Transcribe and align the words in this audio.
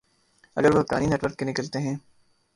اگر 0.55 0.75
وہ 0.75 0.81
Haqqani 0.81 1.05
net 1.05 1.23
work 1.23 1.37
کے 1.37 1.45
نکلتے 1.45 1.79
ہیں۔ 1.79 1.95